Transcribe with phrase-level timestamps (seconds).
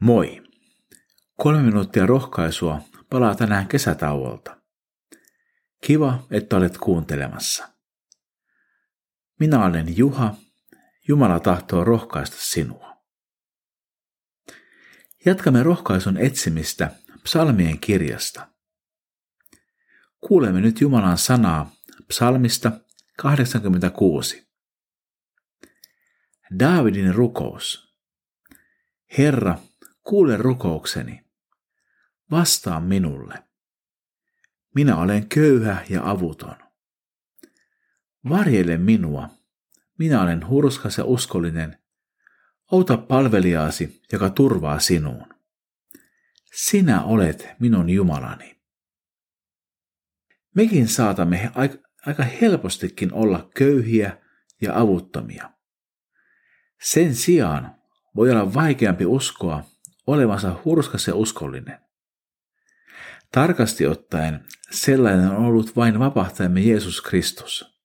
[0.00, 0.42] Moi!
[1.36, 4.60] Kolme minuuttia rohkaisua palaa tänään kesätauolta.
[5.84, 7.68] Kiva, että olet kuuntelemassa.
[9.40, 10.34] Minä olen Juha.
[11.08, 12.96] Jumala tahtoo rohkaista sinua.
[15.26, 16.90] Jatkamme rohkaisun etsimistä
[17.22, 18.48] psalmien kirjasta.
[20.20, 21.72] Kuulemme nyt Jumalan sanaa
[22.08, 22.72] psalmista
[23.16, 24.48] 86.
[26.58, 27.94] Daavidin rukous.
[29.18, 29.58] Herra,
[30.02, 31.24] kuule rukoukseni.
[32.30, 33.34] Vastaa minulle.
[34.74, 36.56] Minä olen köyhä ja avuton.
[38.28, 39.28] Varjele minua.
[39.98, 41.78] Minä olen hurskas ja uskollinen.
[42.72, 45.26] Outa palvelijaasi, joka turvaa sinuun.
[46.54, 48.60] Sinä olet minun Jumalani.
[50.54, 51.52] Mekin saatamme
[52.06, 54.18] aika helpostikin olla köyhiä
[54.60, 55.50] ja avuttomia.
[56.82, 57.74] Sen sijaan
[58.16, 59.64] voi olla vaikeampi uskoa
[60.10, 61.78] olevansa hurskas ja uskollinen.
[63.32, 67.80] Tarkasti ottaen sellainen on ollut vain vapahtajamme Jeesus Kristus.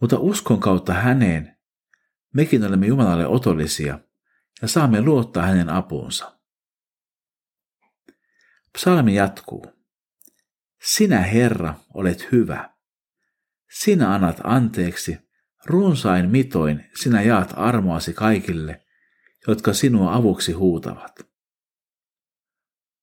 [0.00, 1.56] Mutta uskon kautta häneen
[2.34, 3.98] mekin olemme Jumalalle otollisia
[4.62, 6.38] ja saamme luottaa hänen apuunsa.
[8.72, 9.66] Psalmi jatkuu.
[10.82, 12.70] Sinä Herra olet hyvä.
[13.70, 15.18] Sinä annat anteeksi,
[15.64, 18.84] runsain mitoin sinä jaat armoasi kaikille,
[19.46, 21.28] jotka sinua avuksi huutavat.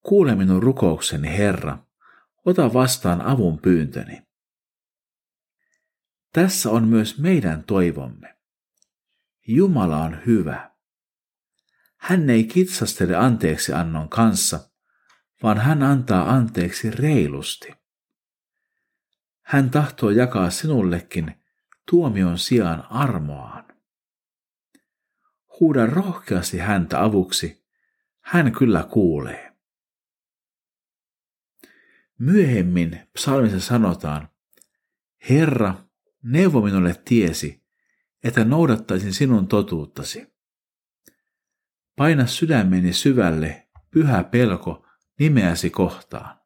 [0.01, 1.77] Kuule minun rukoukseni, Herra,
[2.45, 4.21] ota vastaan avun pyyntöni.
[6.33, 8.37] Tässä on myös meidän toivomme.
[9.47, 10.71] Jumala on hyvä.
[11.97, 14.69] Hän ei kitsastele anteeksi annon kanssa,
[15.43, 17.73] vaan hän antaa anteeksi reilusti.
[19.41, 21.43] Hän tahtoo jakaa sinullekin
[21.89, 23.74] tuomion sijaan armoaan.
[25.59, 27.65] Huuda rohkeasti häntä avuksi,
[28.19, 29.55] hän kyllä kuulee.
[32.19, 34.29] Myöhemmin psalmissa sanotaan,
[35.29, 35.75] Herra,
[36.23, 37.63] neuvo minulle tiesi,
[38.23, 40.35] että noudattaisin sinun totuuttasi.
[41.95, 44.87] Paina sydämeni syvälle pyhä pelko
[45.19, 46.39] nimeäsi kohtaan.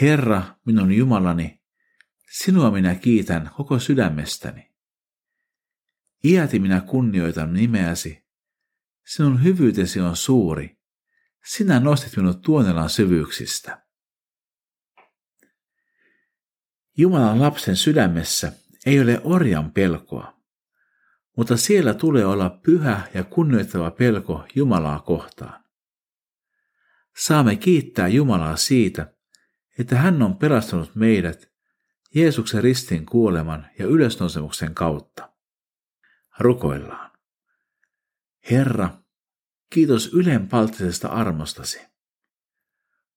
[0.00, 1.62] Herra, minun Jumalani,
[2.30, 4.75] sinua minä kiitän koko sydämestäni.
[6.26, 8.26] Iäti minä kunnioitan nimeäsi.
[9.06, 10.78] Sinun hyvyytesi on suuri.
[11.44, 13.86] Sinä nostit minut tuonelan syvyyksistä.
[16.96, 18.52] Jumalan lapsen sydämessä
[18.86, 20.40] ei ole orjan pelkoa,
[21.36, 25.64] mutta siellä tulee olla pyhä ja kunnioittava pelko Jumalaa kohtaan.
[27.16, 29.14] Saamme kiittää Jumalaa siitä,
[29.78, 31.50] että hän on pelastanut meidät
[32.14, 35.35] Jeesuksen ristin kuoleman ja ylösnousemuksen kautta.
[36.38, 37.10] Rukoillaan.
[38.50, 39.02] Herra,
[39.70, 41.80] kiitos ylenpalttisesta armostasi.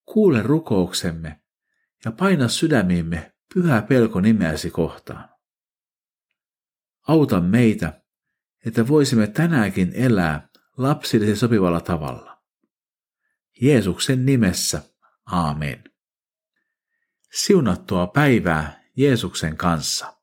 [0.05, 1.41] Kuule rukouksemme
[2.05, 5.29] ja paina sydämiimme pyhä pelko nimeäsi kohtaan.
[7.07, 8.01] Auta meitä,
[8.65, 12.43] että voisimme tänäänkin elää lapsillesi sopivalla tavalla.
[13.61, 14.81] Jeesuksen nimessä,
[15.25, 15.83] aamen.
[17.31, 20.18] Siunattua päivää Jeesuksen kanssa.